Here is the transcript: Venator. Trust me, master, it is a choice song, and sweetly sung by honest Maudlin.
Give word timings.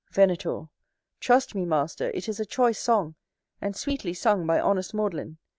Venator. 0.09 0.67
Trust 1.19 1.53
me, 1.53 1.63
master, 1.63 2.09
it 2.15 2.27
is 2.27 2.39
a 2.39 2.43
choice 2.47 2.79
song, 2.79 3.13
and 3.61 3.75
sweetly 3.75 4.15
sung 4.15 4.47
by 4.47 4.59
honest 4.59 4.95
Maudlin. 4.95 5.37